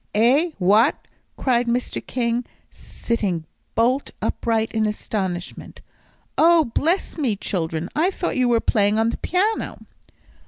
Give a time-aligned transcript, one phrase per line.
[0.15, 1.07] "Eh what?"
[1.37, 2.03] cried Mr.
[2.03, 5.79] King, sitting bolt upright in astonishment.
[6.39, 9.77] "Oh, bless me, children, I thought you were playing on the piano."